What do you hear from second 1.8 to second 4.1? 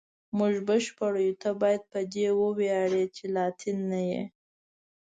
په دې وویاړې چې لاتین نه